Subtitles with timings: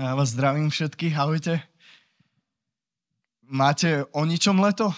[0.00, 1.60] Ja vás zdravím všetkých, ahojte.
[3.44, 4.96] Máte o ničom leto?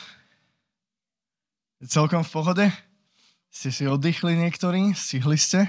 [1.82, 2.66] Celkom v pohode?
[3.50, 4.94] Ste si oddychli niektorí?
[4.94, 5.66] Stihli ste?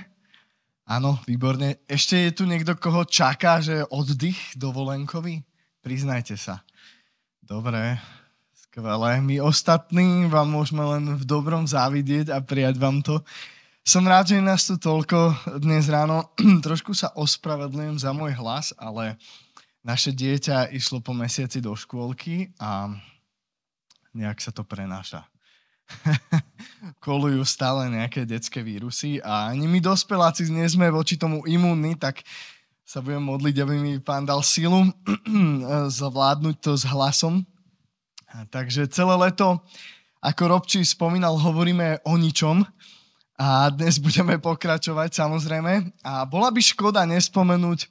[0.86, 1.82] Áno, výborne.
[1.90, 5.42] Ešte je tu niekto, koho čaká, že oddych dovolenkový?
[5.82, 6.62] Priznajte sa.
[7.42, 7.98] Dobre,
[8.54, 9.18] skvelé.
[9.18, 13.26] My ostatní vám môžeme len v dobrom závidieť a prijať vám to.
[13.84, 16.32] Som rád, že nás tu toľko dnes ráno.
[16.66, 19.20] Trošku sa ospravedlňujem za môj hlas, ale
[19.84, 22.88] naše dieťa išlo po mesiaci do škôlky a
[24.16, 25.28] nejak sa to prenáša.
[27.04, 32.24] Kolujú stále nejaké detské vírusy a ani my dospeláci nie sme voči tomu imúnni, tak
[32.88, 34.88] sa budem modliť, aby mi pán dal silu
[36.00, 37.44] zvládnuť to s hlasom.
[38.48, 39.60] Takže celé leto,
[40.24, 42.64] ako Robči spomínal, hovoríme o ničom,
[43.38, 45.90] a dnes budeme pokračovať samozrejme.
[46.06, 47.90] A bola by škoda nespomenúť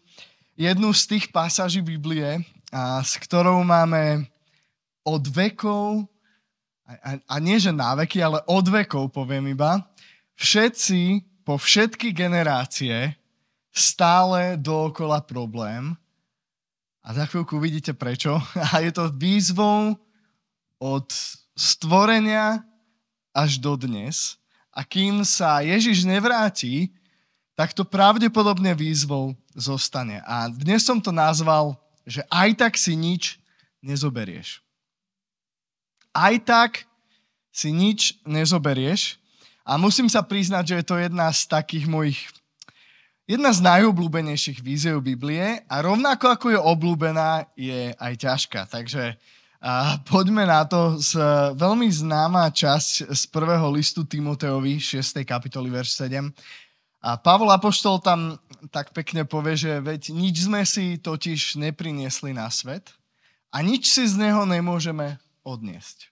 [0.55, 2.42] jednu z tých pasáží Biblie,
[2.73, 4.24] a s ktorou máme
[5.05, 6.08] od vekov,
[6.89, 9.84] a, a nie že na veky, ale od vekov poviem iba,
[10.41, 13.12] všetci po všetky generácie
[13.74, 15.97] stále dookola problém.
[17.02, 18.39] A za chvíľku vidíte prečo.
[18.72, 19.98] A je to výzvou
[20.78, 21.08] od
[21.58, 22.62] stvorenia
[23.34, 24.39] až do dnes.
[24.73, 26.89] A kým sa Ježiš nevráti,
[27.53, 30.25] tak to pravdepodobne výzvou zostane.
[30.25, 31.77] A dnes som to nazval,
[32.09, 33.37] že aj tak si nič
[33.84, 34.64] nezoberieš.
[36.17, 36.89] Aj tak
[37.53, 39.20] si nič nezoberieš.
[39.62, 42.20] A musím sa priznať, že je to jedna z takých mojich
[43.33, 48.61] jedna z najobľúbenejších víziev Biblie a rovnako ako je obľúbená, je aj ťažká.
[48.67, 49.17] Takže
[49.62, 50.98] a poďme na to.
[50.98, 51.14] Z,
[51.55, 55.22] veľmi známa časť z prvého listu Timoteovi, 6.
[55.22, 56.34] kapitoly, verš 7.
[57.02, 58.42] A Pavol Apoštol tam
[58.74, 62.90] tak pekne povie, že veď nič sme si totiž nepriniesli na svet
[63.55, 66.10] a nič si z neho nemôžeme odniesť.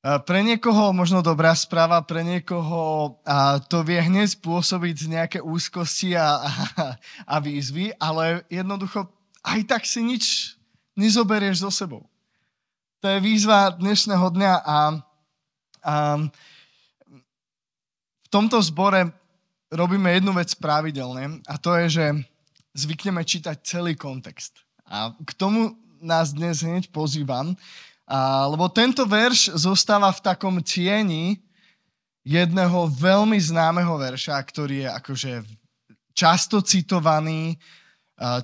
[0.00, 6.40] Pre niekoho možno dobrá správa, pre niekoho a to vie hneď spôsobiť nejaké úzkosti a,
[6.40, 6.96] a,
[7.28, 9.04] a výzvy, ale jednoducho
[9.44, 10.56] aj tak si nič
[10.98, 12.02] nezoberieš so sebou.
[13.00, 14.78] To je výzva dnešného dňa a,
[15.84, 15.94] a
[18.20, 19.08] v tomto zbore
[19.72, 22.06] robíme jednu vec pravidelne a to je, že
[22.76, 24.60] zvykneme čítať celý kontext.
[24.84, 27.56] A k tomu nás dnes hneď pozývam,
[28.04, 31.40] a, lebo tento verš zostáva v takom tieni
[32.26, 35.32] jedného veľmi známeho verša, ktorý je akože
[36.12, 37.56] často citovaný,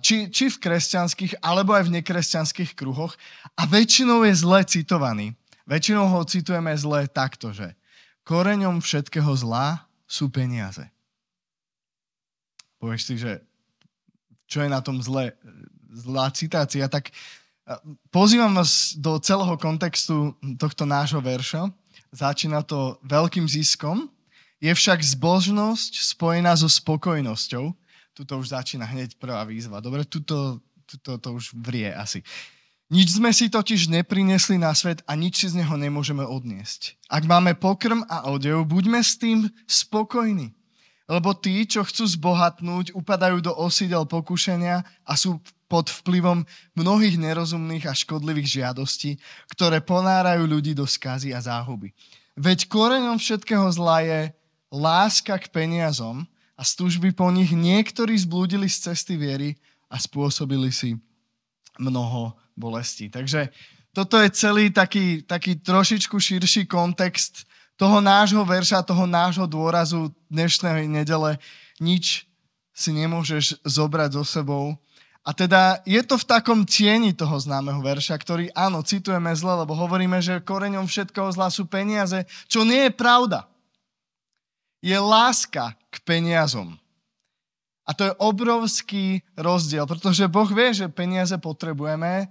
[0.00, 3.12] či, či v kresťanských, alebo aj v nekresťanských kruhoch
[3.60, 5.36] a väčšinou je zle citovaný.
[5.68, 7.76] Väčšinou ho citujeme zle takto, že
[8.24, 10.86] koreňom všetkého zla sú peniaze.
[12.80, 13.44] Povieš si, že
[14.46, 15.34] čo je na tom zle,
[15.90, 17.10] zlá citácia, tak
[18.14, 21.66] pozývam vás do celého kontextu tohto nášho verša.
[22.14, 24.06] Začína to veľkým ziskom,
[24.62, 27.74] je však zbožnosť spojená so spokojnosťou,
[28.16, 29.84] tuto už začína hneď prvá výzva.
[29.84, 32.24] Dobre, tuto, tuto to už vrie asi.
[32.88, 36.96] Nič sme si totiž neprinesli na svet a nič si z neho nemôžeme odniesť.
[37.12, 40.56] Ak máme pokrm a odev, buďme s tým spokojní.
[41.06, 46.46] Lebo tí, čo chcú zbohatnúť, upadajú do osídel pokušenia a sú pod vplyvom
[46.78, 49.18] mnohých nerozumných a škodlivých žiadostí,
[49.50, 51.90] ktoré ponárajú ľudí do skazy a záhuby.
[52.38, 54.20] Veď koreňom všetkého zla je
[54.70, 59.60] láska k peniazom, a z túžby po nich niektorí zblúdili z cesty viery
[59.92, 60.96] a spôsobili si
[61.76, 63.12] mnoho bolestí.
[63.12, 63.52] Takže
[63.92, 67.44] toto je celý taký, taký trošičku širší kontext
[67.76, 71.36] toho nášho verša, toho nášho dôrazu dnešnej nedele.
[71.76, 72.24] Nič
[72.72, 74.76] si nemôžeš zobrať so sebou.
[75.26, 79.76] A teda je to v takom tieni toho známeho verša, ktorý áno, citujeme zle, lebo
[79.76, 83.44] hovoríme, že koreňom všetkého zla sú peniaze, čo nie je pravda
[84.86, 86.78] je láska k peniazom.
[87.82, 92.30] A to je obrovský rozdiel, pretože Boh vie, že peniaze potrebujeme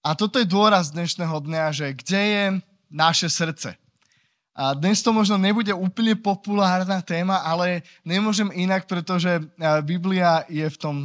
[0.00, 2.44] a toto je dôraz dnešného dňa, že kde je
[2.88, 3.76] naše srdce.
[4.58, 9.38] A dnes to možno nebude úplne populárna téma, ale nemôžem inak, pretože
[9.84, 10.96] Biblia je v tom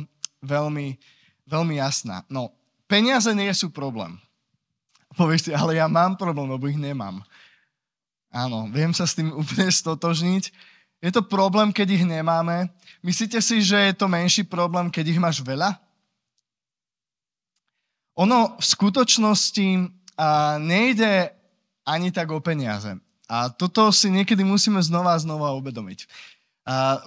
[0.42, 0.98] veľmi,
[1.46, 2.24] veľmi jasná.
[2.32, 2.50] No,
[2.88, 4.18] peniaze nie sú problém.
[5.14, 7.22] Povieš si, ale ja mám problém, lebo ich nemám.
[8.34, 10.50] Áno, viem sa s tým úplne stotožniť.
[11.04, 12.74] Je to problém, keď ich nemáme.
[13.06, 15.78] Myslíte si, že je to menší problém, keď ich máš veľa?
[18.18, 19.68] Ono v skutočnosti
[20.18, 21.30] a, nejde
[21.86, 22.98] ani tak o peniaze.
[23.28, 26.06] A toto si niekedy musíme znova a znova uvedomiť.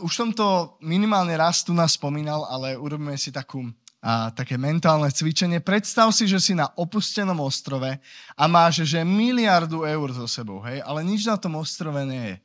[0.05, 3.65] Už som to minimálne raz tu nás spomínal, ale urobíme si takú,
[4.07, 5.59] a, také mentálne cvičenie.
[5.59, 7.99] Predstav si, že si na opustenom ostrove
[8.39, 12.37] a máš, že miliardu eur so sebou, hej, ale nič na tom ostrove nie je.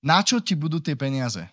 [0.00, 1.44] Na čo ti budú tie peniaze?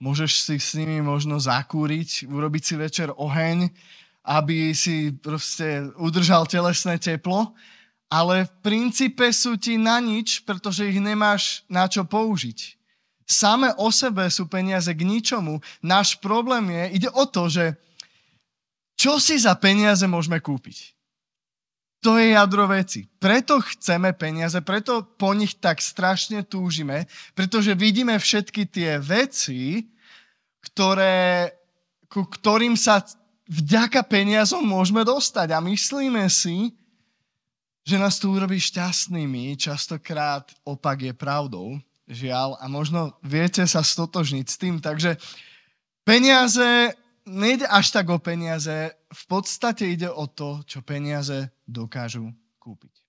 [0.00, 3.68] Môžeš si s nimi možno zakúriť, urobiť si večer oheň,
[4.24, 7.52] aby si proste udržal telesné teplo,
[8.08, 12.80] ale v princípe sú ti na nič, pretože ich nemáš na čo použiť.
[13.24, 15.64] Same o sebe sú peniaze k ničomu.
[15.80, 17.72] Náš problém je, ide o to, že
[18.94, 20.94] čo si za peniaze môžeme kúpiť.
[22.04, 23.08] To je jadro veci.
[23.16, 29.88] Preto chceme peniaze, preto po nich tak strašne túžime, pretože vidíme všetky tie veci,
[30.60, 31.48] ktoré,
[32.12, 33.00] ku ktorým sa
[33.48, 35.56] vďaka peniazom môžeme dostať.
[35.56, 36.76] A myslíme si,
[37.88, 39.56] že nás to urobí šťastnými.
[39.56, 42.56] Častokrát opak je pravdou, žiaľ.
[42.60, 44.80] A možno viete sa stotožniť s tým.
[44.80, 45.16] Takže
[46.04, 46.92] peniaze,
[47.24, 53.04] nejde až tak o peniaze, v podstate ide o to, čo peniaze dokážu kúpiť.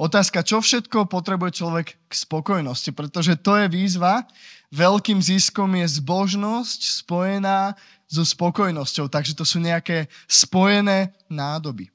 [0.00, 4.24] Otázka, čo všetko potrebuje človek k spokojnosti, pretože to je výzva.
[4.72, 7.76] Veľkým ziskom je zbožnosť spojená
[8.08, 11.92] so spokojnosťou, takže to sú nejaké spojené nádoby.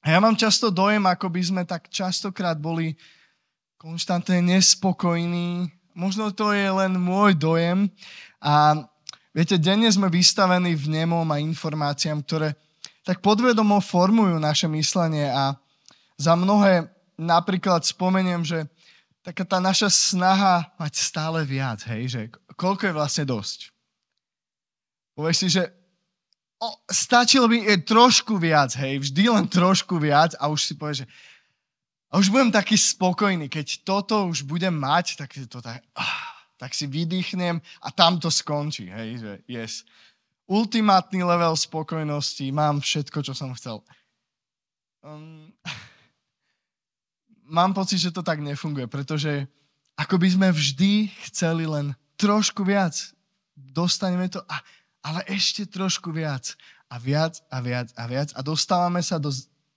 [0.00, 2.96] A ja mám často dojem, ako by sme tak častokrát boli
[3.84, 5.68] konštantne nespokojní.
[5.92, 7.92] Možno to je len môj dojem.
[8.40, 8.80] A
[9.36, 12.56] viete, denne sme vystavení v nemom a informáciám, ktoré
[13.04, 15.52] tak podvedomo formujú naše myslenie a
[16.16, 16.88] za mnohé
[17.20, 18.64] napríklad spomeniem, že
[19.20, 22.20] taká tá naša snaha mať stále viac, hej, že
[22.56, 23.68] koľko je vlastne dosť.
[25.12, 25.68] Povieš si, že
[26.56, 31.04] o, stačilo by je trošku viac, hej, vždy len trošku viac a už si povieš,
[31.04, 31.08] že
[32.14, 36.70] a už budem taký spokojný, keď toto už budem mať, tak, to tak, ah, tak
[36.70, 39.82] si vydýchnem a tam to skončí, hej, že yes.
[40.46, 43.82] Ultimátny level spokojnosti, mám všetko, čo som chcel.
[45.02, 45.50] Um,
[47.58, 49.50] mám pocit, že to tak nefunguje, pretože
[49.98, 52.94] ako by sme vždy chceli len trošku viac.
[53.58, 54.62] Dostaneme to a
[55.04, 56.56] ale ešte trošku viac
[56.88, 59.28] a viac a viac a viac a dostávame sa do,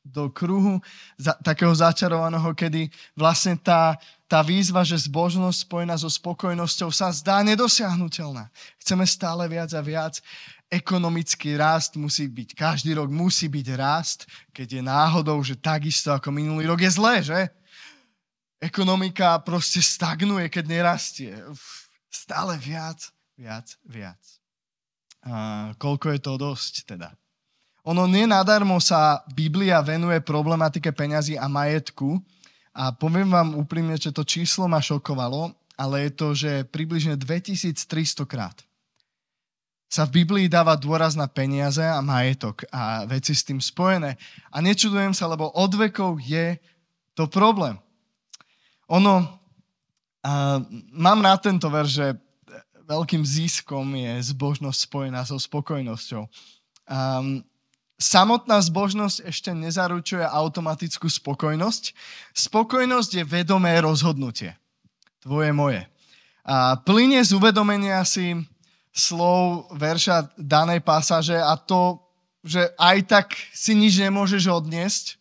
[0.08, 0.80] do kruhu
[1.20, 7.44] za, takého začarovaného, kedy vlastne tá, tá výzva, že zbožnosť spojená so spokojnosťou sa zdá
[7.44, 8.48] nedosiahnutelná.
[8.80, 10.20] Chceme stále viac a viac.
[10.68, 16.32] Ekonomický rast musí byť, každý rok musí byť rast, keď je náhodou, že takisto ako
[16.32, 17.40] minulý rok je zlé, že?
[18.60, 21.32] Ekonomika proste stagnuje, keď nerastie.
[21.48, 23.00] Uf, stále viac,
[23.38, 24.20] viac, viac.
[25.28, 27.16] A koľko je to dosť teda?
[27.88, 32.20] Ono nenadarmo sa Biblia venuje problematike peňazí a majetku
[32.76, 38.28] a poviem vám úprimne, že to číslo ma šokovalo, ale je to, že približne 2300
[38.28, 38.68] krát
[39.88, 44.20] sa v Biblii dáva dôraz na peniaze a majetok a veci s tým spojené.
[44.52, 46.60] A nečudujem sa, lebo od vekov je
[47.16, 47.80] to problém.
[48.92, 50.60] Ono, uh,
[50.92, 52.20] mám na tento ver, že
[52.84, 56.28] veľkým ziskom je zbožnosť spojená so spokojnosťou.
[56.88, 57.48] Um,
[57.98, 61.94] samotná zbožnosť ešte nezaručuje automatickú spokojnosť.
[62.34, 64.54] Spokojnosť je vedomé rozhodnutie.
[65.22, 65.82] Tvoje, moje.
[66.48, 68.38] A plyne z uvedomenia si
[68.96, 72.00] slov verša danej pasáže a to,
[72.46, 75.20] že aj tak si nič nemôžeš odniesť,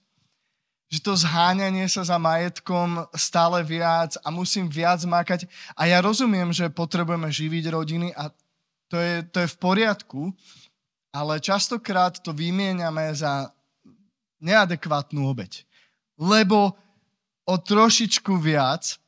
[0.87, 5.51] že to zháňanie sa za majetkom stále viac a musím viac mákať.
[5.75, 8.31] A ja rozumiem, že potrebujeme živiť rodiny a
[8.87, 10.31] to je, to je v poriadku,
[11.17, 13.49] ale častokrát to vymieňame za
[14.45, 15.65] neadekvátnu obeď.
[16.21, 16.77] Lebo
[17.49, 19.01] o trošičku viac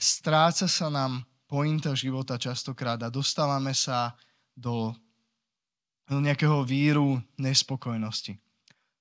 [0.00, 4.16] stráca sa nám pointa života častokrát a dostávame sa
[4.56, 4.96] do,
[6.08, 8.40] do nejakého víru nespokojnosti.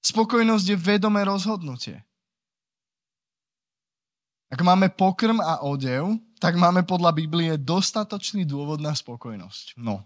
[0.04, 2.04] Spokojnosť je vedomé rozhodnutie.
[4.52, 9.80] Ak máme pokrm a odev, tak máme podľa Biblie dostatočný dôvod na spokojnosť.
[9.80, 10.04] No.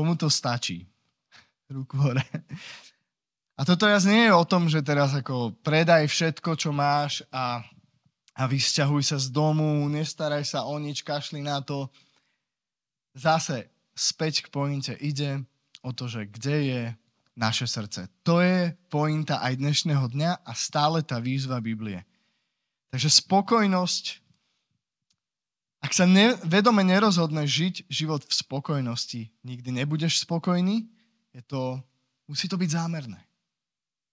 [0.00, 0.88] Komu to stačí?
[1.68, 2.24] Ruku hore.
[3.60, 7.60] A toto jas nie je o tom, že teraz ako predaj všetko, čo máš a,
[8.32, 11.92] a vysťahuj sa z domu, nestaraj sa o nič, kašli na to.
[13.12, 15.44] Zase späť k pointe ide
[15.84, 16.82] o to, že kde je
[17.36, 18.08] naše srdce.
[18.24, 22.08] To je pointa aj dnešného dňa a stále tá výzva Biblie.
[22.88, 24.29] Takže spokojnosť,
[25.80, 30.84] ak sa ne, vedome nerozhodneš žiť život v spokojnosti, nikdy nebudeš spokojný,
[31.32, 31.80] je to,
[32.28, 33.20] musí to byť zámerné.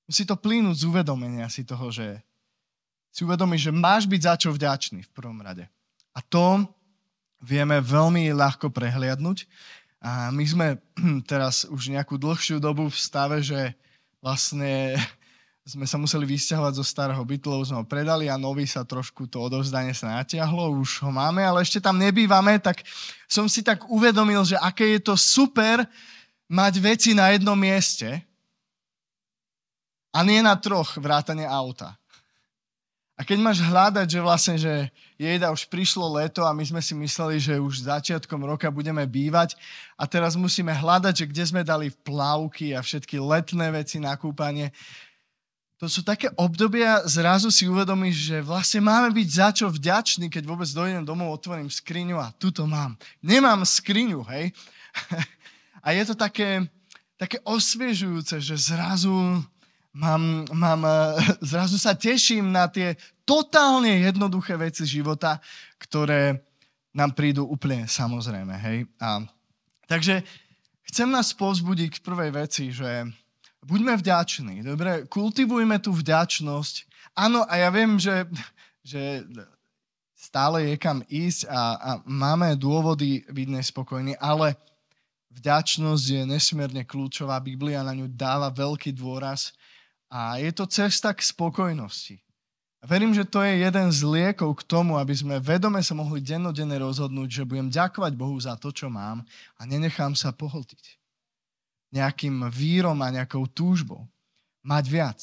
[0.07, 2.23] Musí to plínuť z uvedomenia si toho, že
[3.11, 5.67] si uvedomíš, že máš byť za čo vďačný v prvom rade.
[6.15, 6.63] A to
[7.43, 9.43] vieme veľmi ľahko prehliadnúť.
[9.99, 10.67] A my sme
[11.31, 13.75] teraz už nejakú dlhšiu dobu v stave, že
[14.23, 14.95] vlastne
[15.67, 19.43] sme sa museli vysťahovať zo starého lebo sme ho predali a nový sa trošku to
[19.43, 22.87] odovzdanie sa natiahlo, už ho máme, ale ešte tam nebývame, tak
[23.27, 25.83] som si tak uvedomil, že aké je to super
[26.47, 28.23] mať veci na jednom mieste
[30.15, 31.99] a nie na troch vrátane auta.
[33.17, 36.93] A keď máš hľadať, že vlastne, že jeda už prišlo leto a my sme si
[36.93, 39.57] mysleli, že už začiatkom roka budeme bývať
[39.97, 44.69] a teraz musíme hľadať, že kde sme dali plavky a všetky letné veci na kúpanie,
[45.77, 50.43] to sú také obdobia, zrazu si uvedomíš, že vlastne máme byť za čo vďační, keď
[50.49, 52.97] vôbec dojdem domov, otvorím skriňu a tuto mám.
[53.21, 54.49] Nemám skriňu, hej?
[55.85, 56.67] A je to také,
[57.15, 59.13] také osviežujúce, že zrazu
[59.93, 60.81] mám, mám,
[61.53, 65.37] zrazu sa teším na tie totálne jednoduché veci života,
[65.77, 66.41] ktoré
[66.91, 68.89] nám prídu úplne samozrejme, hej?
[68.97, 69.21] A,
[69.85, 70.25] takže
[70.89, 73.05] chcem nás povzbudiť k prvej veci, že
[73.67, 75.03] buďme vďační, dobre?
[75.11, 76.87] Kultivujme tú vďačnosť.
[77.19, 78.23] Áno, a ja viem, že,
[78.79, 79.27] že
[80.15, 84.55] stále je kam ísť a, a máme dôvody byť nespokojní, ale
[85.35, 87.43] vďačnosť je nesmierne kľúčová.
[87.43, 89.51] Biblia na ňu dáva veľký dôraz
[90.07, 92.23] a je to cesta k spokojnosti.
[92.87, 96.77] Verím, že to je jeden z liekov k tomu, aby sme vedome sa mohli dennodenne
[96.79, 99.25] rozhodnúť, že budem ďakovať Bohu za to, čo mám
[99.59, 100.96] a nenechám sa pohltiť
[101.97, 104.05] nejakým vírom a nejakou túžbou.
[104.61, 105.19] Mať viac.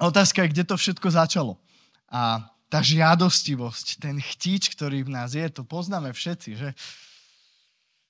[0.00, 1.60] Otázka je, kde to všetko začalo.
[2.08, 6.68] A tá žiadostivosť, ten chtíč, ktorý v nás je, to poznáme všetci, že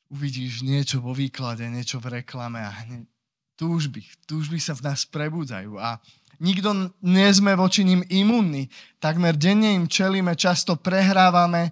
[0.08, 3.04] uvidíš niečo vo výklade, niečo v reklame a hneď
[3.54, 6.02] túžby, túžby sa v nás prebudzajú a
[6.42, 8.66] nikto nie sme voči ním imunní.
[8.98, 11.70] Takmer denne im čelíme, často prehrávame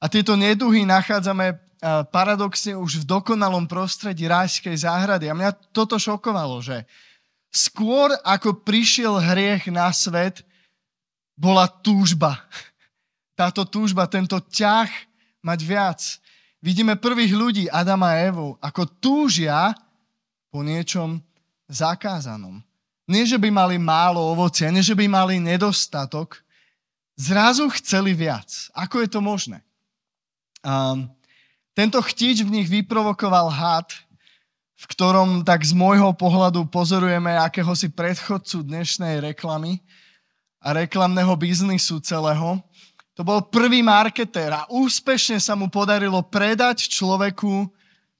[0.00, 1.65] a tieto neduhy nachádzame
[2.10, 5.28] paradoxne už v dokonalom prostredí rajskej záhrady.
[5.28, 6.88] A mňa toto šokovalo, že
[7.52, 10.44] skôr ako prišiel hriech na svet,
[11.36, 12.40] bola túžba.
[13.36, 14.88] Táto túžba, tento ťah
[15.44, 16.00] mať viac.
[16.64, 19.76] Vidíme prvých ľudí, Adama a Evu, ako túžia
[20.48, 21.20] po niečom
[21.68, 22.64] zakázanom.
[23.06, 26.42] Nie, že by mali málo ovocia, nie, že by mali nedostatok,
[27.14, 28.72] zrazu chceli viac.
[28.74, 29.62] Ako je to možné?
[30.66, 31.06] Um,
[31.76, 33.92] tento chtič v nich vyprovokoval had,
[34.80, 39.84] v ktorom tak z môjho pohľadu pozorujeme akéhosi predchodcu dnešnej reklamy
[40.64, 42.64] a reklamného biznisu celého.
[43.12, 47.68] To bol prvý marketér a úspešne sa mu podarilo predať človeku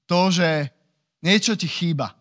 [0.04, 0.68] to, že
[1.24, 2.12] niečo ti chýba.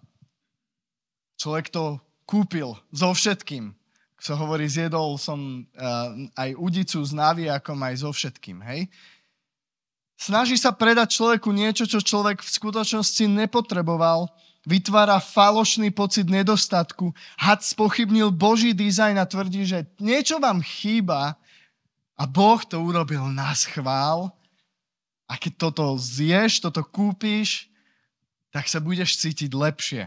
[1.36, 3.76] Človek to kúpil so všetkým.
[4.24, 8.58] Sa hovorí, zjedol som uh, aj udicu s naviakom, aj so všetkým.
[8.66, 8.90] Hej?
[10.16, 14.32] Snaží sa predať človeku niečo, čo človek v skutočnosti nepotreboval.
[14.66, 17.14] Vytvára falošný pocit nedostatku.
[17.38, 21.38] Had spochybnil Boží dizajn a tvrdí, že niečo vám chýba
[22.16, 24.32] a Boh to urobil na schvál.
[25.28, 27.70] A keď toto zješ, toto kúpiš,
[28.56, 30.04] tak sa budeš cítiť lepšie.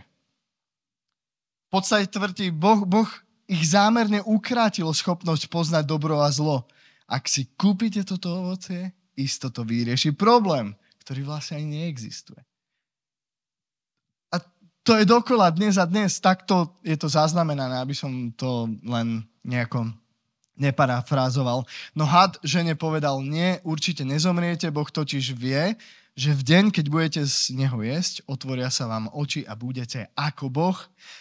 [1.68, 3.10] V podstate tvrdí, boh, boh
[3.44, 6.64] ich zámerne ukrátil schopnosť poznať dobro a zlo.
[7.04, 12.38] Ak si kúpite toto ovocie, isto to vyrieši problém, ktorý vlastne ani neexistuje.
[14.30, 14.38] A
[14.86, 19.90] to je dokola dnes a dnes, takto je to zaznamenané, aby som to len nejako
[20.58, 21.66] neparafrázoval.
[21.94, 25.78] No had žene povedal, nie, určite nezomriete, Boh totiž vie,
[26.18, 30.50] že v deň, keď budete z neho jesť, otvoria sa vám oči a budete ako
[30.50, 30.78] Boh,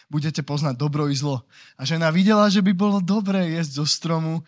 [0.10, 1.46] budete poznať dobro i zlo.
[1.78, 4.42] A žena videla, že by bolo dobré jesť zo stromu,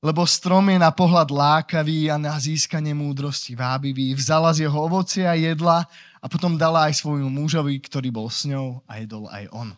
[0.00, 4.16] lebo strom je na pohľad lákavý a na získanie múdrosti vábivý.
[4.16, 5.84] Vzala z jeho ovocie a jedla
[6.20, 9.76] a potom dala aj svojmu mužovi, ktorý bol s ňou a jedol aj on.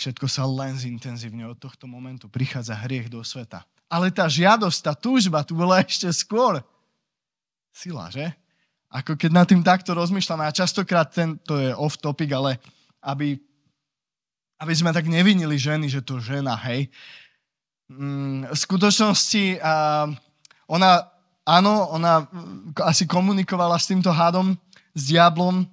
[0.00, 2.30] Všetko sa len zintenzívne od tohto momentu.
[2.30, 3.68] Prichádza hriech do sveta.
[3.92, 6.64] Ale tá žiadosť, tá túžba tu bola ešte skôr.
[7.74, 8.32] Sila, že?
[8.88, 12.56] Ako keď nad tým takto rozmýšľame a častokrát ten, to je off topic, ale
[13.04, 13.36] aby,
[14.56, 16.88] aby sme tak nevinili ženy, že to žena, hej,
[17.88, 19.64] v skutočnosti
[20.68, 20.90] ona,
[21.48, 22.28] áno, ona
[22.84, 24.52] asi komunikovala s týmto hádom,
[24.92, 25.64] s diablom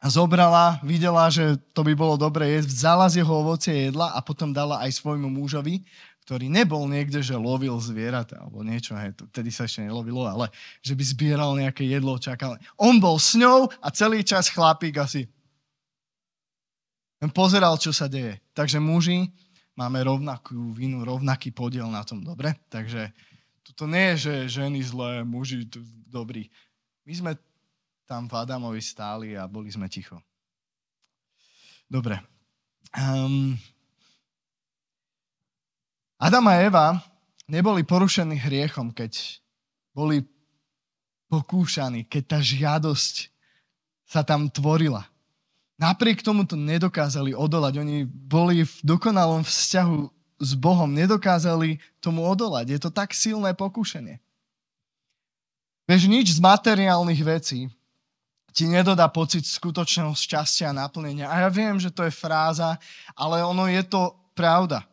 [0.00, 4.48] zobrala, videla, že to by bolo dobre jesť, vzala z jeho ovocie jedla a potom
[4.48, 5.84] dala aj svojmu mužovi,
[6.24, 10.48] ktorý nebol niekde, že lovil zvieratá alebo niečo, hej, vtedy sa ešte nelovilo, ale
[10.80, 12.56] že by zbieral nejaké jedlo, čakal.
[12.80, 15.28] On bol s ňou a celý čas chlapík asi
[17.36, 18.40] pozeral, čo sa deje.
[18.56, 19.28] Takže muži,
[19.80, 22.52] máme rovnakú vinu, rovnaký podiel na tom, dobre?
[22.68, 23.08] Takže
[23.72, 25.64] to nie je, že ženy zlé, muži
[26.04, 26.52] dobrí.
[27.08, 27.32] My sme
[28.04, 30.20] tam v Adamovi stáli a boli sme ticho.
[31.88, 32.20] Dobre.
[32.92, 33.56] Um,
[36.20, 36.86] Adam a Eva
[37.48, 39.40] neboli porušení hriechom, keď
[39.96, 40.22] boli
[41.32, 43.32] pokúšaní, keď tá žiadosť
[44.04, 45.09] sa tam tvorila.
[45.80, 47.80] Napriek tomu to nedokázali odolať.
[47.80, 49.98] Oni boli v dokonalom vzťahu
[50.40, 52.66] s Bohom, nedokázali tomu odolať.
[52.68, 54.20] Je to tak silné pokúšanie.
[55.88, 57.72] Vieš, nič z materiálnych vecí
[58.52, 61.32] ti nedodá pocit skutočného šťastia a naplnenia.
[61.32, 62.76] A ja viem, že to je fráza,
[63.16, 64.84] ale ono je to pravda.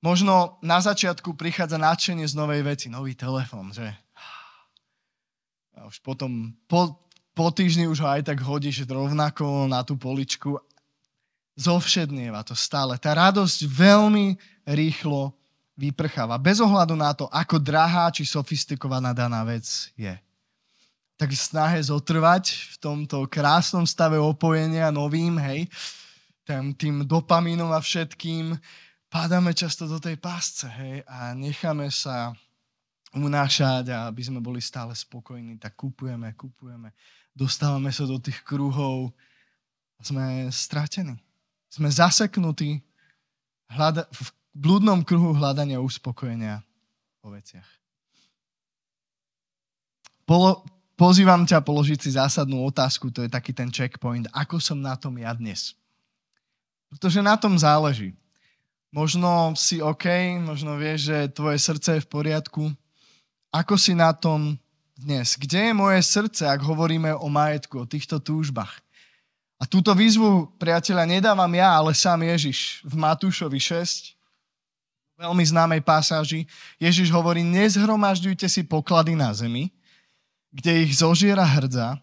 [0.00, 3.84] Možno na začiatku prichádza nadšenie z novej veci, nový telefón, že?
[5.76, 6.96] A už potom po,
[7.34, 10.58] po týždni už ho aj tak hodíš rovnako na tú poličku.
[11.54, 12.96] Zovšednieva to stále.
[12.96, 15.34] Tá radosť veľmi rýchlo
[15.80, 16.36] vyprcháva.
[16.36, 19.64] Bez ohľadu na to, ako drahá či sofistikovaná daná vec
[19.96, 20.12] je.
[21.16, 25.68] Tak snahe zotrvať v tomto krásnom stave opojenia novým, hej,
[26.44, 28.56] tým, tým dopamínom a všetkým,
[29.08, 32.32] padáme často do tej pásce, hej, a necháme sa
[33.16, 36.94] unášať a aby sme boli stále spokojní, tak kupujeme, kupujeme,
[37.34, 39.14] dostávame sa do tých kruhov
[39.96, 41.18] a sme stratení.
[41.70, 42.82] Sme zaseknutí
[44.10, 46.64] v blúdnom kruhu hľadania uspokojenia
[47.22, 47.66] o veciach.
[50.94, 55.18] Pozývam ťa položiť si zásadnú otázku, to je taký ten checkpoint, ako som na tom
[55.18, 55.74] ja dnes.
[56.90, 58.14] Pretože na tom záleží.
[58.90, 60.06] Možno si OK,
[60.42, 62.62] možno vieš, že tvoje srdce je v poriadku.
[63.54, 64.58] Ako si na tom
[65.00, 65.40] dnes?
[65.40, 68.84] Kde je moje srdce, ak hovoríme o majetku, o týchto túžbách?
[69.60, 74.16] A túto výzvu, priateľa, nedávam ja, ale sám Ježiš v Matúšovi 6,
[75.20, 76.48] veľmi známej pasáži.
[76.80, 79.68] Ježiš hovorí, nezhromažďujte si poklady na zemi,
[80.48, 82.00] kde ich zožiera hrdza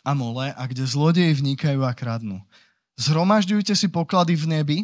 [0.00, 2.40] a mole a kde zlodeji vnikajú a kradnú.
[2.96, 4.78] Zhromažďujte si poklady v nebi,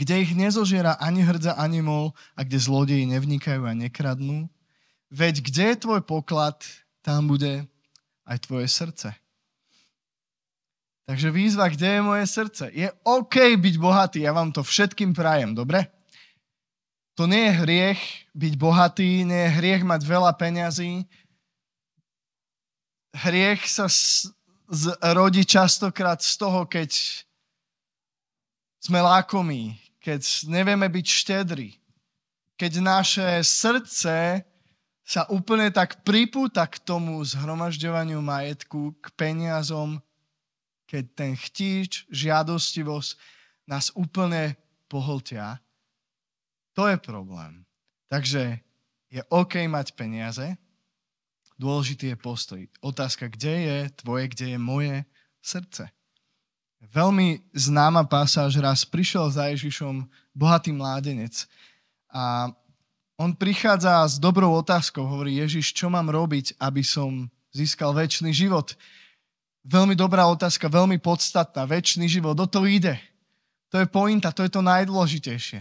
[0.00, 4.48] kde ich nezožiera ani hrdza, ani mol a kde zlodeji nevnikajú a nekradnú.
[5.10, 6.62] Veď kde je tvoj poklad,
[7.02, 7.66] tam bude
[8.22, 9.10] aj tvoje srdce.
[11.10, 12.70] Takže výzva, kde je moje srdce?
[12.70, 15.90] Je OK byť bohatý, ja vám to všetkým prajem, dobre?
[17.18, 18.02] To nie je hriech
[18.38, 21.02] byť bohatý, nie je hriech mať veľa peňazí.
[23.10, 23.90] Hriech sa
[25.10, 26.94] rodí častokrát z toho, keď
[28.78, 31.74] sme lákomí, keď nevieme byť štedrí,
[32.54, 34.46] keď naše srdce
[35.10, 39.98] sa úplne tak pripúta k tomu zhromažďovaniu majetku, k peniazom,
[40.86, 43.18] keď ten chtíč, žiadostivosť
[43.66, 44.54] nás úplne
[44.86, 45.58] pohltia,
[46.78, 47.66] to je problém.
[48.06, 48.62] Takže
[49.10, 50.46] je OK mať peniaze,
[51.58, 52.62] dôležitý je postoj.
[52.78, 54.96] Otázka, kde je tvoje, kde je moje
[55.42, 55.90] srdce.
[56.86, 60.06] Veľmi známa pasáž, raz prišiel za Ježišom
[60.38, 61.50] bohatý mládenec
[62.14, 62.54] a
[63.20, 68.72] on prichádza s dobrou otázkou, hovorí Ježiš, čo mám robiť, aby som získal väčší život.
[69.60, 71.68] Veľmi dobrá otázka, veľmi podstatná.
[71.68, 72.96] Väčší život, o to ide.
[73.68, 75.60] To je pointa, to je to najdôležitejšie.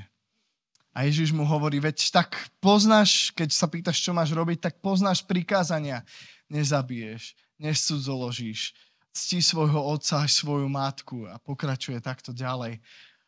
[0.95, 5.27] A Ježiš mu hovorí, veď tak poznáš, keď sa pýtaš, čo máš robiť, tak poznáš
[5.27, 6.07] prikázania.
[6.47, 8.71] Nezabiješ, nescudzoložíš,
[9.11, 12.79] ctí svojho otca aj svoju matku a pokračuje takto ďalej.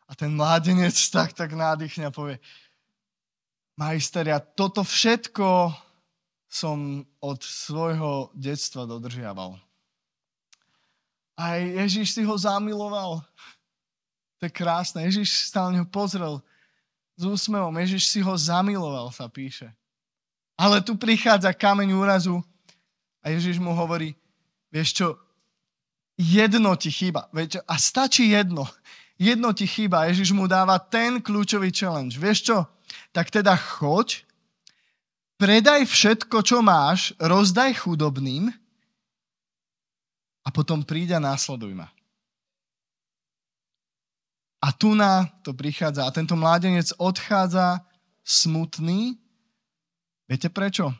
[0.08, 2.40] A ten mládenec tak, tak nádychne a povie,
[3.76, 5.72] majster, ja toto všetko
[6.52, 9.56] som od svojho detstva dodržiaval.
[11.40, 13.24] A Ježiš si ho zamiloval.
[14.36, 15.08] To je krásne.
[15.08, 16.44] Ježiš sa na neho pozrel
[17.16, 17.72] s úsmevom.
[17.80, 19.72] Ježiš si ho zamiloval, sa píše.
[20.60, 22.44] Ale tu prichádza kameň úrazu
[23.24, 24.12] a Ježiš mu hovorí,
[24.68, 25.06] vieš čo,
[26.20, 27.32] jedno ti chýba.
[27.64, 28.68] A stačí jedno.
[29.16, 30.10] Jedno ti chýba.
[30.12, 32.20] Ježiš mu dáva ten kľúčový challenge.
[32.20, 32.56] Vieš čo?
[33.10, 34.24] Tak teda choď,
[35.40, 38.52] predaj všetko, čo máš, rozdaj chudobným
[40.42, 41.88] a potom príď a následuj ma.
[44.62, 46.06] A tu na to prichádza.
[46.06, 47.82] A tento mládenec odchádza
[48.22, 49.18] smutný.
[50.30, 50.94] Viete prečo?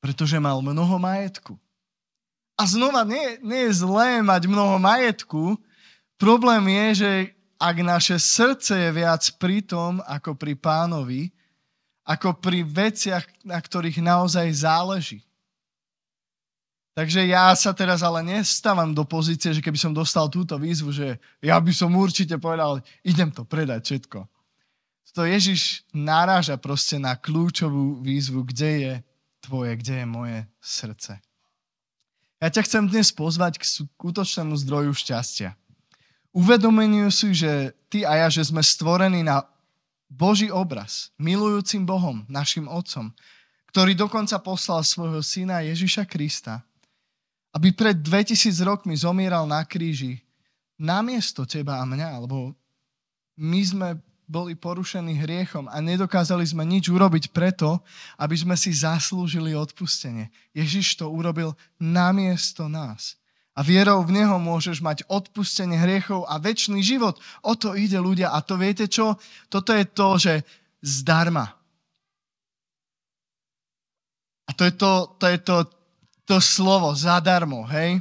[0.00, 1.60] Pretože mal mnoho majetku.
[2.56, 5.60] A znova, nie, nie je zlé mať mnoho majetku.
[6.16, 7.10] Problém je, že
[7.62, 11.30] ak naše srdce je viac pri tom, ako pri pánovi,
[12.02, 15.22] ako pri veciach, na ktorých naozaj záleží.
[16.92, 21.16] Takže ja sa teraz ale nestávam do pozície, že keby som dostal túto výzvu, že
[21.40, 24.28] ja by som určite povedal, idem to predať všetko.
[25.12, 28.94] To Ježiš naráža proste na kľúčovú výzvu, kde je
[29.44, 31.20] tvoje, kde je moje srdce.
[32.40, 35.52] Ja ťa chcem dnes pozvať k skutočnému zdroju šťastia.
[36.32, 39.44] Uvedomeniu si, že ty a ja, že sme stvorení na
[40.08, 43.12] Boží obraz, milujúcim Bohom, našim Otcom,
[43.72, 46.64] ktorý dokonca poslal svojho syna Ježiša Krista,
[47.52, 50.20] aby pred 2000 rokmi zomieral na kríži
[50.80, 52.56] namiesto teba a mňa, lebo
[53.36, 53.88] my sme
[54.28, 57.84] boli porušení hriechom a nedokázali sme nič urobiť preto,
[58.16, 60.32] aby sme si zaslúžili odpustenie.
[60.56, 63.20] Ježiš to urobil namiesto nás.
[63.52, 67.20] A vierou v Neho môžeš mať odpustenie hriechov a väčší život.
[67.44, 68.32] O to ide ľudia.
[68.32, 69.20] A to viete čo?
[69.52, 70.40] Toto je to, že
[70.80, 71.52] zdarma.
[74.48, 75.56] A to je to, to, je to,
[76.24, 78.00] to slovo zadarmo, hej?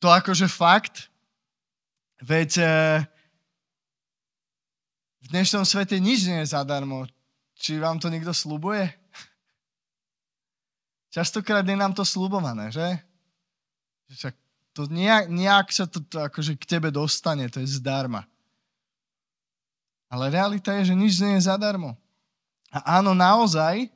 [0.00, 1.12] To akože fakt,
[2.22, 2.66] veď e,
[5.24, 7.04] v dnešnom svete nič nie je zadarmo.
[7.58, 8.86] Či vám to niekto slubuje?
[11.14, 13.07] Častokrát je nám to slubované, že?
[14.08, 14.34] Však
[14.72, 18.24] to nejak, nejak sa to, to akože k tebe dostane, to je zdarma.
[20.08, 21.92] Ale realita je, že nič nie je zadarmo.
[22.72, 23.92] A áno, naozaj,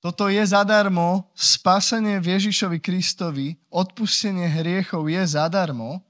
[0.00, 6.00] toto je zadarmo, spasenie v Ježišovi Kristovi, odpustenie hriechov je zadarmo,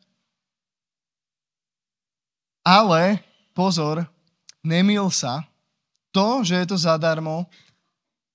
[2.66, 3.22] ale
[3.55, 4.05] pozor,
[4.61, 5.46] nemil sa,
[6.11, 7.46] to, že je to zadarmo,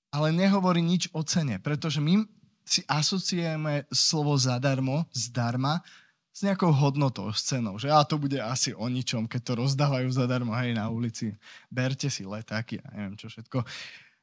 [0.08, 2.24] ale nehovorí nič o cene, pretože my
[2.72, 5.84] si asociujeme slovo zadarmo, zdarma,
[6.32, 10.08] s nejakou hodnotou, s cenou, že a to bude asi o ničom, keď to rozdávajú
[10.08, 11.36] zadarmo hej na ulici.
[11.68, 13.60] Berte si letáky a neviem čo všetko.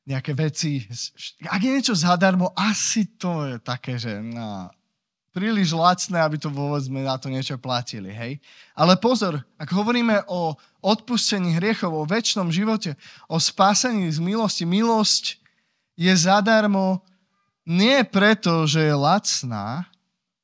[0.10, 0.90] Nejaké veci.
[1.46, 4.74] Ak je niečo zadarmo, asi to je také, že no,
[5.30, 8.42] príliš lacné, aby to vôbec sme na to niečo platili, hej.
[8.74, 12.98] Ale pozor, ak hovoríme o odpustení hriechov, o väčšnom živote,
[13.30, 15.38] o spásení z milosti, milosť
[15.94, 17.06] je zadarmo
[17.70, 19.86] nie preto, že je lacná,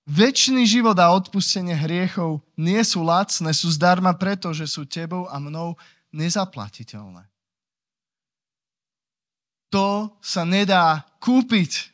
[0.05, 5.41] väčší život a odpustenie hriechov nie sú lacné, sú zdarma preto, že sú tebou a
[5.41, 5.73] mnou
[6.13, 7.25] nezaplatiteľné.
[9.73, 11.89] To sa nedá kúpiť.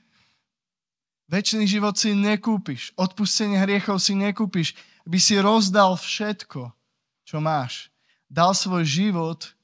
[1.32, 2.92] Väčší život si nekúpiš.
[3.00, 4.76] Odpustenie hriechov si nekúpiš.
[5.08, 6.76] By si rozdal všetko,
[7.24, 7.88] čo máš.
[8.28, 9.56] Dal svoj život,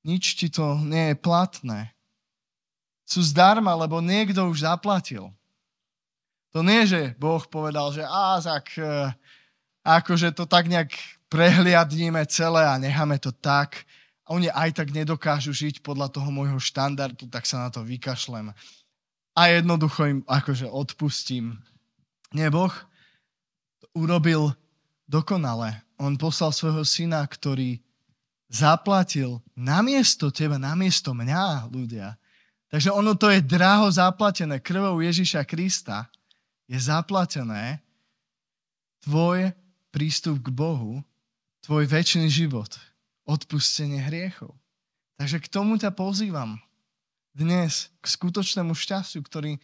[0.00, 1.93] nič ti to nie je platné
[3.04, 5.28] sú zdarma, lebo niekto už zaplatil.
[6.56, 9.10] To nie, že Boh povedal, že á, tak e,
[9.84, 10.94] akože to tak nejak
[11.28, 13.84] prehliadníme celé a necháme to tak.
[14.24, 18.54] A oni aj tak nedokážu žiť podľa toho môjho štandardu, tak sa na to vykašlem.
[19.34, 21.58] A jednoducho im akože odpustím.
[22.32, 22.72] Nie, Boh
[23.82, 24.54] to urobil
[25.10, 25.82] dokonale.
[25.98, 27.82] On poslal svojho syna, ktorý
[28.46, 32.14] zaplatil namiesto teba, namiesto mňa, ľudia,
[32.74, 36.10] Takže ono to je draho zaplatené krvou Ježiša Krista.
[36.66, 37.78] Je zaplatené
[38.98, 39.54] tvoj
[39.94, 40.98] prístup k Bohu,
[41.62, 42.74] tvoj väčší život,
[43.30, 44.50] odpustenie hriechov.
[45.14, 46.58] Takže k tomu ťa pozývam
[47.30, 49.54] dnes k skutočnému šťastiu, ktorý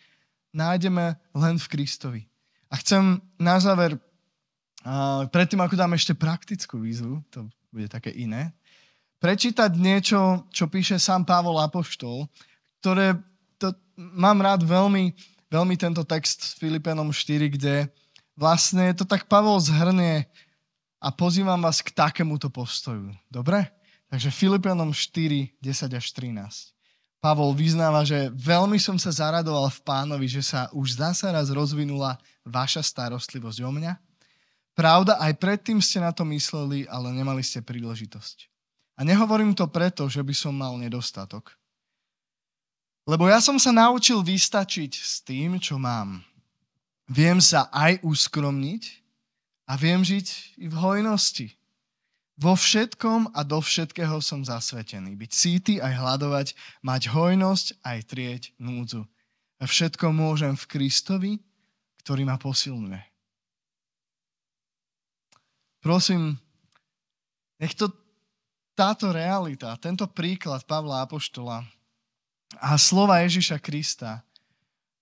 [0.55, 2.23] nájdeme len v Kristovi.
[2.70, 3.99] A chcem na záver,
[5.35, 8.55] predtým ako dám ešte praktickú výzvu, to bude také iné,
[9.18, 12.31] prečítať niečo, čo píše sám Pavol Apoštol,
[12.81, 13.21] ktoré
[13.61, 15.12] to, mám rád veľmi,
[15.53, 17.93] veľmi tento text s Filipenom 4, kde
[18.35, 20.25] vlastne to tak Pavol zhrnie
[20.97, 23.12] a pozývam vás k takémuto postoju.
[23.29, 23.69] Dobre?
[24.09, 26.75] Takže Filipenom 4, 10 až 13.
[27.21, 32.16] Pavol vyznáva, že veľmi som sa zaradoval v pánovi, že sa už zasa raz rozvinula
[32.49, 33.93] vaša starostlivosť o mňa.
[34.73, 38.49] Pravda, aj predtým ste na to mysleli, ale nemali ste príležitosť.
[38.97, 41.60] A nehovorím to preto, že by som mal nedostatok.
[43.11, 46.23] Lebo ja som sa naučil vystačiť s tým, čo mám.
[47.11, 48.83] Viem sa aj uskromniť
[49.66, 50.27] a viem žiť
[50.62, 51.51] i v hojnosti.
[52.38, 55.18] Vo všetkom a do všetkého som zasvetený.
[55.18, 56.55] Byť síty aj hľadovať,
[56.87, 59.03] mať hojnosť aj trieť núdzu.
[59.59, 61.33] A všetko môžem v Kristovi,
[62.07, 63.03] ktorý ma posilňuje.
[65.83, 66.38] Prosím,
[67.59, 67.90] nech to
[68.79, 71.80] táto realita, tento príklad Pavla Apoštola
[72.59, 74.27] a slova Ježiša Krista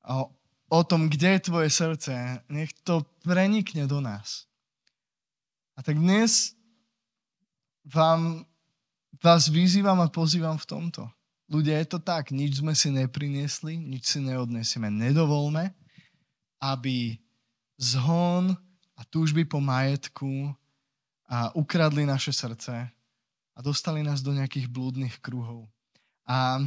[0.04, 0.28] o,
[0.68, 2.12] o tom, kde je tvoje srdce,
[2.52, 4.44] nech to prenikne do nás.
[5.78, 6.52] A tak dnes
[7.86, 8.44] vám,
[9.22, 11.08] vás vyzývam a pozývam v tomto.
[11.48, 14.92] Ľudia, je to tak, nič sme si nepriniesli, nič si neodnesieme.
[14.92, 15.72] Nedovolme,
[16.60, 17.16] aby
[17.80, 18.52] zhon
[18.98, 20.52] a túžby po majetku
[21.24, 22.90] a ukradli naše srdce
[23.54, 25.64] a dostali nás do nejakých blúdnych kruhov.
[26.28, 26.60] A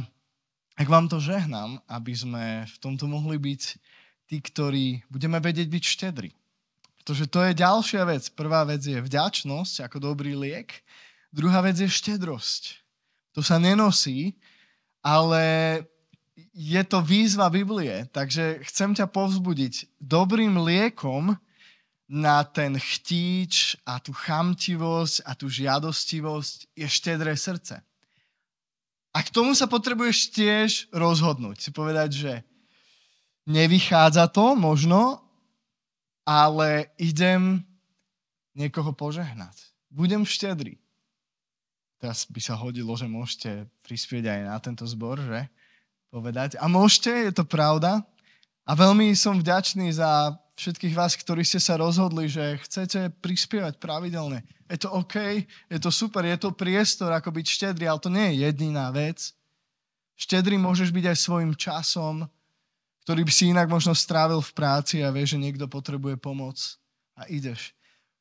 [0.82, 3.62] ak vám to žehnám, aby sme v tomto mohli byť
[4.26, 6.34] tí, ktorí budeme vedieť byť štedri.
[6.98, 8.26] Pretože to je ďalšia vec.
[8.34, 10.82] Prvá vec je vďačnosť ako dobrý liek.
[11.30, 12.82] Druhá vec je štedrosť.
[13.38, 14.34] To sa nenosí,
[15.06, 15.42] ale
[16.50, 18.10] je to výzva Biblie.
[18.10, 20.02] Takže chcem ťa povzbudiť.
[20.02, 21.38] Dobrým liekom
[22.10, 27.78] na ten chtíč a tú chamtivosť a tú žiadostivosť je štedré srdce.
[29.12, 31.60] A k tomu sa potrebuješ tiež rozhodnúť.
[31.60, 32.32] Si povedať, že
[33.44, 35.20] nevychádza to možno,
[36.24, 37.60] ale idem
[38.56, 39.72] niekoho požehnať.
[39.92, 40.80] Budem štedrý.
[42.00, 45.46] Teraz by sa hodilo, že môžete prispieť aj na tento zbor, že?
[46.10, 46.58] Povedať.
[46.58, 48.02] A môžete, je to pravda.
[48.66, 54.46] A veľmi som vďačný za všetkých vás, ktorí ste sa rozhodli, že chcete prispievať pravidelne.
[54.70, 58.30] Je to OK, je to super, je to priestor, ako byť štedrý, ale to nie
[58.30, 59.34] je jediná vec.
[60.14, 62.30] Štedrý môžeš byť aj svojim časom,
[63.02, 66.56] ktorý by si inak možno strávil v práci a vieš, že niekto potrebuje pomoc
[67.18, 67.74] a ideš.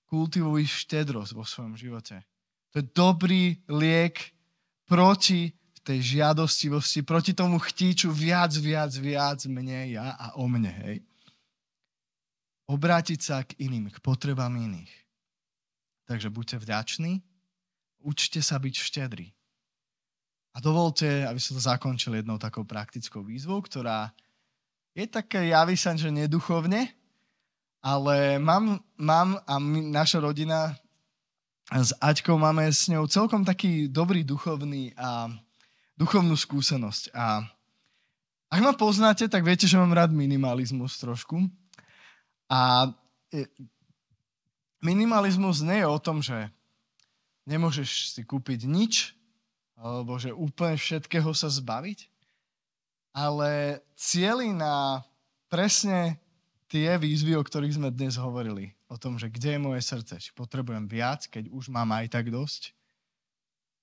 [0.10, 2.26] Kultivuj štedrosť vo svojom živote.
[2.74, 4.34] To je dobrý liek
[4.90, 5.54] proti
[5.86, 10.98] tej žiadostivosti, proti tomu chtíču viac, viac, viac, mne, ja a o mne, hej
[12.72, 14.92] obrátiť sa k iným, k potrebám iných.
[16.08, 17.20] Takže buďte vďační,
[18.00, 19.28] učte sa byť štedrí.
[20.52, 24.12] A dovolte, aby som to zakončil jednou takou praktickou výzvou, ktorá
[24.92, 26.92] je také, javí sa, že neduchovne,
[27.80, 30.76] ale mám, mám a my, naša rodina
[31.72, 35.32] s Aťkou máme s ňou celkom taký dobrý duchovný a
[35.96, 37.16] duchovnú skúsenosť.
[37.16, 37.48] A
[38.52, 41.48] ak ma poznáte, tak viete, že mám rád minimalizmus trošku.
[42.52, 42.92] A
[43.32, 43.48] e,
[44.84, 46.52] minimalizmus nie je o tom, že
[47.48, 49.16] nemôžeš si kúpiť nič,
[49.80, 52.12] alebo že úplne všetkého sa zbaviť,
[53.16, 55.02] ale cieli na
[55.48, 56.20] presne
[56.72, 58.76] tie výzvy, o ktorých sme dnes hovorili.
[58.92, 62.28] O tom, že kde je moje srdce, či potrebujem viac, keď už mám aj tak
[62.28, 62.76] dosť.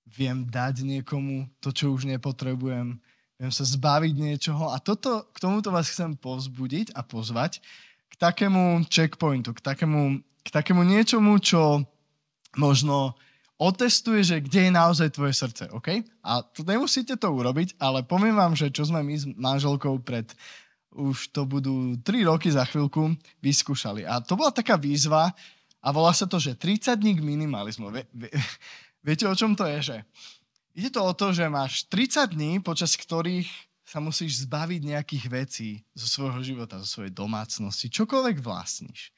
[0.09, 2.97] Viem dať niekomu to, čo už nepotrebujem.
[3.37, 4.73] Viem sa zbaviť niečoho.
[4.73, 7.61] A toto, k tomuto vás chcem povzbudiť a pozvať,
[8.19, 11.81] takému checkpointu, k takému, k takému niečomu, čo
[12.59, 13.15] možno
[13.59, 16.03] otestuje, že kde je naozaj tvoje srdce, OK?
[16.23, 20.31] A to nemusíte to urobiť, ale poviem vám, že čo sme my s manželkou pred
[20.89, 23.13] už to budú 3 roky za chvíľku
[23.45, 24.09] vyskúšali.
[24.09, 25.29] A to bola taká výzva
[25.79, 27.93] a volá sa to, že 30 dní k minimalizmu.
[27.93, 28.31] Vie, vie,
[29.05, 29.93] viete, o čom to je?
[29.93, 29.97] Že
[30.73, 35.69] ide to o to, že máš 30 dní, počas ktorých sa musíš zbaviť nejakých vecí
[35.97, 39.09] zo svojho života, zo svojej domácnosti, čokoľvek vlastníš.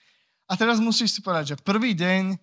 [0.47, 2.39] A teraz musíš si povedať, že prvý deň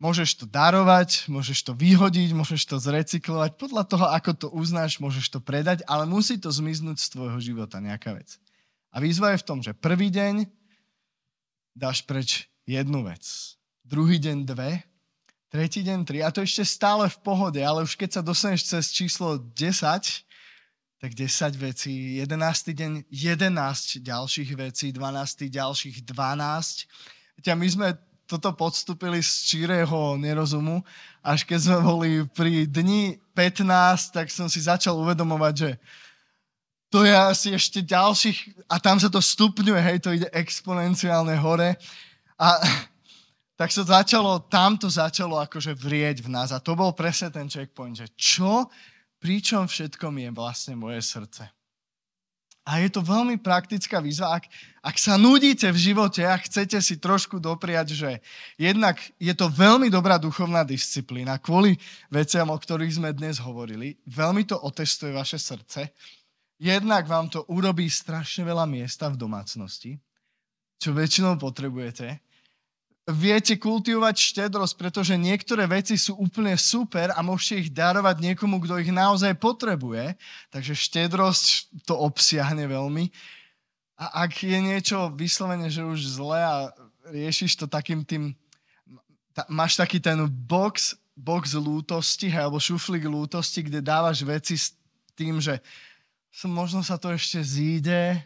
[0.00, 3.60] môžeš to darovať, môžeš to vyhodiť, môžeš to zrecyklovať.
[3.60, 7.84] Podľa toho, ako to uznáš, môžeš to predať, ale musí to zmiznúť z tvojho života
[7.84, 8.40] nejaká vec.
[8.88, 10.48] A výzva je v tom, že prvý deň
[11.76, 13.24] dáš preč jednu vec,
[13.84, 14.80] druhý deň dve,
[15.52, 18.88] tretí deň tri a to ešte stále v pohode, ale už keď sa dostaneš cez
[18.88, 20.31] číslo 10,
[21.02, 22.78] tak 10 vecí, 11.
[22.78, 25.50] deň 11 ďalších vecí, 12.
[25.50, 27.42] ďalších 12.
[27.42, 27.98] A my sme
[28.30, 30.78] toto podstúpili z číreho nerozumu,
[31.26, 35.70] až keď sme boli pri dni 15, tak som si začal uvedomovať, že
[36.86, 41.74] to je asi ešte ďalších, a tam sa to stupňuje, hej, to ide exponenciálne hore.
[42.38, 42.62] A
[43.58, 46.54] tak sa začalo, tam to začalo akože vrieť v nás.
[46.54, 48.70] A to bol presne ten checkpoint, že čo
[49.22, 51.46] pričom všetkom je vlastne moje srdce.
[52.62, 54.38] A je to veľmi praktická výzva.
[54.38, 54.46] Ak,
[54.86, 58.10] ak sa nudíte v živote a chcete si trošku dopriať, že
[58.54, 61.74] jednak je to veľmi dobrá duchovná disciplína kvôli
[62.06, 65.90] veciam, o ktorých sme dnes hovorili, veľmi to otestuje vaše srdce,
[66.54, 69.98] jednak vám to urobí strašne veľa miesta v domácnosti,
[70.78, 72.22] čo väčšinou potrebujete,
[73.08, 78.78] viete kultivovať štedrosť, pretože niektoré veci sú úplne super a môžete ich darovať niekomu, kto
[78.78, 80.14] ich naozaj potrebuje.
[80.54, 81.44] Takže štedrosť
[81.82, 83.10] to obsiahne veľmi.
[83.98, 86.70] A ak je niečo vyslovene, že už zle a
[87.10, 88.38] riešiš to takým tým,
[89.50, 94.78] máš taký ten box, box lútosti, alebo šuflík lútosti, kde dávaš veci s
[95.18, 95.58] tým, že
[96.46, 98.22] možno sa to ešte zíde,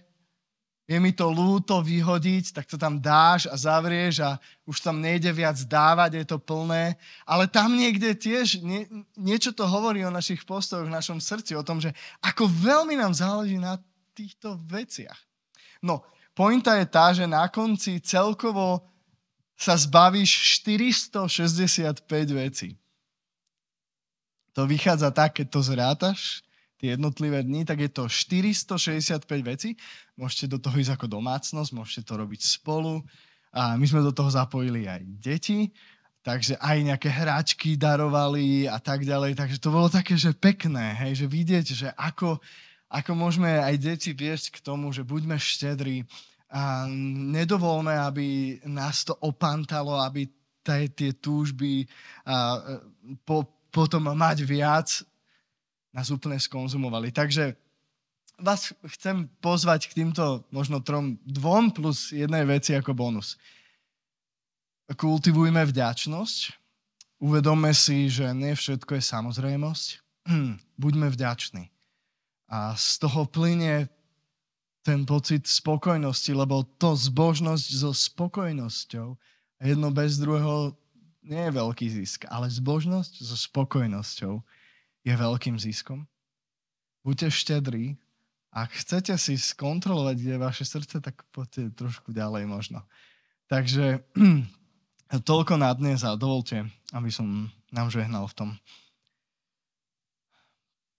[0.87, 5.35] je mi to lúto vyhodiť, tak to tam dáš a zavrieš a už tam nejde
[5.35, 6.95] viac dávať, je to plné.
[7.27, 8.87] Ale tam niekde tiež nie,
[9.19, 11.91] niečo to hovorí o našich postojoch, v našom srdci, o tom, že
[12.23, 13.83] ako veľmi nám záleží na
[14.15, 15.19] týchto veciach.
[15.83, 16.07] No,
[16.39, 18.87] pointa je tá, že na konci celkovo
[19.59, 22.79] sa zbavíš 465 vecí.
[24.55, 26.46] to vychádza tak, keď to zrátaš,
[26.77, 29.77] tie jednotlivé dni, tak je to 465 vecí.
[30.17, 33.01] Môžete do toho ísť ako domácnosť, môžete to robiť spolu.
[33.57, 35.73] A my sme do toho zapojili aj deti,
[36.21, 39.33] takže aj nejaké hráčky darovali a tak ďalej.
[39.39, 42.37] Takže to bolo také, že pekné, hej, že vidieť, že ako,
[42.93, 46.05] ako môžeme aj deti viesť k tomu, že buďme štedrí
[46.53, 46.87] a
[47.33, 50.29] nedovolme, aby nás to opantalo, aby
[50.67, 51.87] tie túžby
[52.27, 52.59] a
[53.23, 54.89] po, potom mať viac,
[55.97, 57.09] nás úplne skonzumovali.
[57.09, 57.57] Takže
[58.37, 63.41] vás chcem pozvať k týmto možno trom, dvom plus jednej veci ako bonus.
[64.93, 66.53] Kultivujme vďačnosť,
[67.25, 69.89] uvedomme si, že nie všetko je samozrejmosť.
[70.83, 71.73] Buďme vďační.
[72.47, 73.89] A z toho plyne
[74.87, 79.19] ten pocit spokojnosti, lebo to zbožnosť so spokojnosťou
[79.59, 80.77] jedno bez druhého
[81.27, 84.39] nie je veľký zisk, ale zbožnosť so spokojnosťou
[85.07, 86.11] je veľkým ziskom.
[87.07, 87.95] Buďte štedrí.
[88.51, 92.83] Ak chcete si skontrolovať, kde je vaše srdce, tak poďte trošku ďalej možno.
[93.47, 94.03] Takže
[95.31, 98.51] toľko na dnes a dovolte, aby som nám žehnal v tom.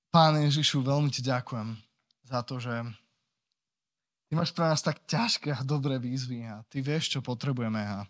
[0.08, 1.76] Pán Ježišu, veľmi ti ďakujem
[2.24, 2.72] za to, že
[4.32, 8.08] ty máš pre nás tak ťažké a dobré výzvy a ty vieš, čo potrebujeme a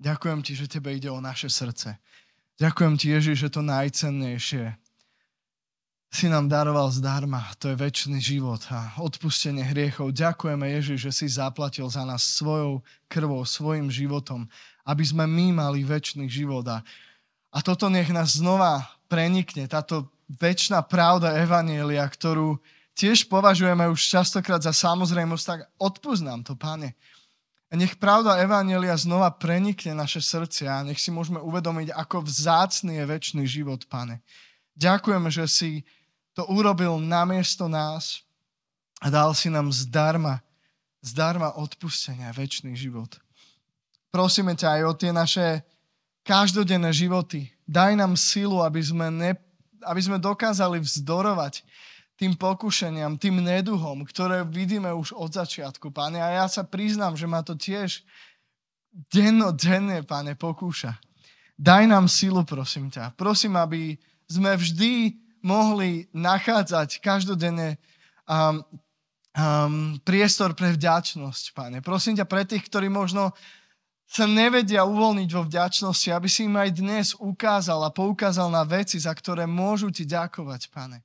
[0.00, 2.00] Ďakujem ti, že tebe ide o naše srdce.
[2.56, 4.72] Ďakujem ti, Ježiš, že to najcennejšie
[6.10, 7.54] si nám daroval zdarma.
[7.62, 10.10] To je väčší život a odpustenie hriechov.
[10.10, 14.50] Ďakujeme, Ježiš, že si zaplatil za nás svojou krvou, svojim životom,
[14.82, 16.66] aby sme my mali väčší život.
[16.66, 16.82] A,
[17.54, 22.58] a toto nech nás znova prenikne, táto väčšiná pravda Evanielia, ktorú
[22.98, 26.98] tiež považujeme už častokrát za samozrejmosť, tak odpúsť nám to, Pane.
[27.70, 32.98] A nech pravda Evangelia znova prenikne naše srdcia a nech si môžeme uvedomiť, ako vzácný
[32.98, 34.26] je väčší život, Pane.
[34.74, 35.70] Ďakujeme, že si
[36.40, 38.24] to urobil namiesto nás
[38.96, 40.40] a dal si nám zdarma,
[41.04, 43.20] zdarma odpustenia, väčší život.
[44.08, 45.60] Prosíme ťa aj o tie naše
[46.24, 47.52] každodenné životy.
[47.68, 49.36] Daj nám silu, aby sme, ne,
[49.84, 51.60] aby sme dokázali vzdorovať
[52.16, 56.24] tým pokušeniam, tým neduhom, ktoré vidíme už od začiatku, Pane.
[56.24, 58.00] A ja sa priznám, že ma to tiež
[59.12, 60.96] denne, Pane, pokúša.
[61.60, 63.12] Daj nám silu, prosím ťa.
[63.12, 67.76] Prosím, aby sme vždy mohli nachádzať každodenne
[68.28, 68.62] um,
[69.34, 71.78] um, priestor pre vďačnosť, Pane.
[71.80, 73.32] Prosím ťa pre tých, ktorí možno
[74.10, 78.98] sa nevedia uvoľniť vo vďačnosti, aby si im aj dnes ukázal a poukázal na veci,
[78.98, 80.98] za ktoré môžu ti ďakovať, Pane.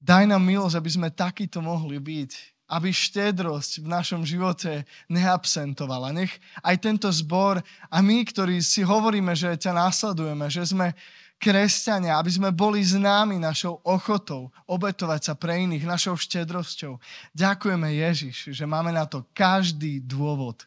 [0.00, 2.32] Daj nám milosť, aby sme takýto mohli byť.
[2.64, 6.16] Aby štedrosť v našom živote neabsentovala.
[6.16, 6.32] Nech
[6.64, 7.60] aj tento zbor
[7.92, 10.96] a my, ktorí si hovoríme, že ťa následujeme, že sme
[11.44, 16.96] kresťania, aby sme boli známi našou ochotou obetovať sa pre iných, našou štedrosťou.
[17.36, 20.64] Ďakujeme Ježiš, že máme na to každý dôvod.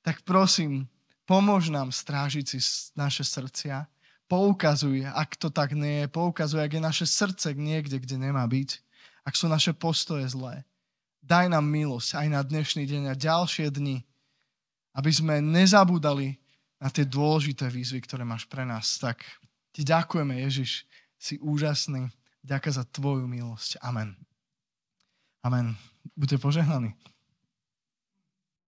[0.00, 0.88] Tak prosím,
[1.28, 2.58] pomôž nám strážiť si
[2.96, 3.84] naše srdcia,
[4.32, 8.80] poukazuje, ak to tak nie je, poukazuje, ak je naše srdce niekde, kde nemá byť,
[9.28, 10.64] ak sú naše postoje zlé.
[11.20, 14.00] Daj nám milosť aj na dnešný deň a ďalšie dni,
[14.96, 16.40] aby sme nezabúdali
[16.80, 18.96] na tie dôležité výzvy, ktoré máš pre nás.
[18.96, 19.20] Tak
[19.70, 20.86] ti ďakujeme, Ježiš,
[21.20, 22.10] si úžasný.
[22.40, 23.78] Ďakujem za tvoju milosť.
[23.84, 24.16] Amen.
[25.44, 25.76] Amen.
[26.16, 26.96] Buďte požehnaní.